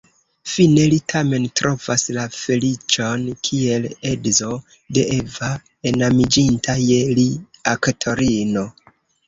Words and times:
Fine 0.51 0.85
li 0.93 0.97
tamen 1.11 1.43
trovas 1.59 2.05
la 2.15 2.23
feliĉon 2.37 3.27
kiel 3.49 3.87
edzo 4.13 4.51
de 4.99 5.05
Eva, 5.19 5.53
enamiĝinta 5.93 6.79
je 6.89 7.01
li 7.21 7.29
aktorino. 7.79 8.69